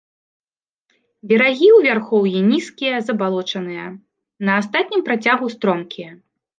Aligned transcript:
Берагі 1.31 1.67
ў 1.73 1.79
вярхоўі 1.91 2.39
нізкія, 2.51 2.95
забалочаныя, 3.13 3.85
на 4.51 4.61
астатнім 4.65 5.01
працягу 5.11 5.45
стромкія. 5.57 6.11